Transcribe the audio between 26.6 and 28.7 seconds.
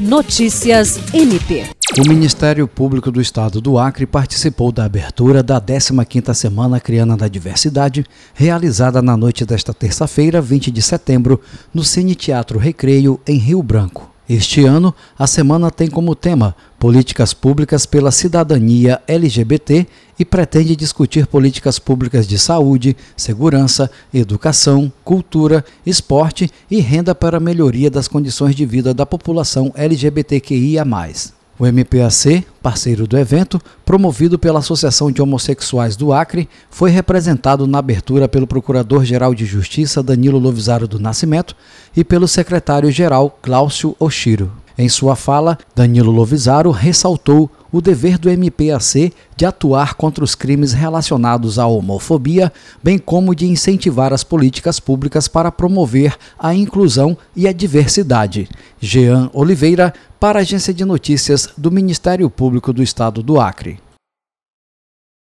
e renda para a melhoria das condições de